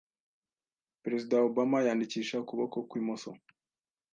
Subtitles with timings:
[1.03, 3.29] Perezida Obama yandikisha ukuboko kw’imoso.